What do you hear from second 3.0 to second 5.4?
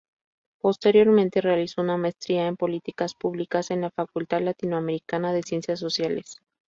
públicas en la Facultad Latinoamericana